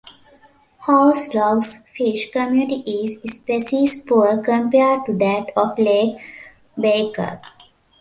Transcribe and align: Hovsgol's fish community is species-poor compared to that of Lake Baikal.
Hovsgol's 0.87 1.85
fish 1.95 2.31
community 2.31 2.77
is 3.03 3.21
species-poor 3.21 4.41
compared 4.41 5.05
to 5.05 5.13
that 5.19 5.51
of 5.55 5.77
Lake 5.77 6.17
Baikal. 6.75 7.39